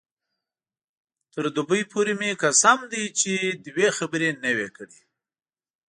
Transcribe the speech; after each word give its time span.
تر 1.33 1.45
دوبۍ 1.55 1.81
پورې 1.91 2.13
مې 2.19 2.31
قسم 2.43 2.79
دی 2.91 3.03
چې 3.19 3.31
دوې 3.65 3.87
خبرې 3.97 4.29
نه 4.43 4.51
وې 4.57 4.69
کړې. 4.75 4.99